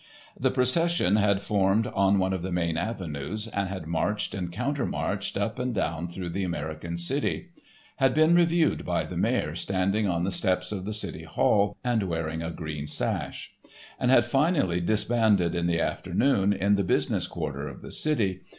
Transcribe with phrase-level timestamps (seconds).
[0.35, 5.37] The procession had formed on one of the main avenues and had marched and countermarched
[5.39, 7.49] up and down through the American city;
[7.97, 12.01] had been reviewed by the mayor standing on the steps of the City Hall and
[12.09, 13.53] wearing a green sash;
[13.99, 18.41] and had finally disbanded in the afternoon in the business quarter of the city.